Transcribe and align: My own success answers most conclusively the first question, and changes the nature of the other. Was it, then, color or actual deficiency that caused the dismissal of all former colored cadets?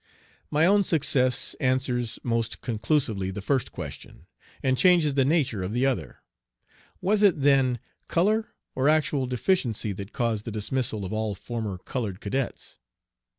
My 0.49 0.65
own 0.65 0.83
success 0.83 1.55
answers 1.59 2.17
most 2.23 2.61
conclusively 2.61 3.29
the 3.29 3.39
first 3.39 3.71
question, 3.71 4.25
and 4.63 4.75
changes 4.75 5.13
the 5.13 5.23
nature 5.23 5.61
of 5.61 5.73
the 5.73 5.85
other. 5.85 6.23
Was 7.01 7.21
it, 7.21 7.41
then, 7.41 7.77
color 8.07 8.55
or 8.73 8.89
actual 8.89 9.27
deficiency 9.27 9.91
that 9.91 10.11
caused 10.11 10.45
the 10.45 10.51
dismissal 10.51 11.05
of 11.05 11.13
all 11.13 11.35
former 11.35 11.77
colored 11.77 12.19
cadets? 12.19 12.79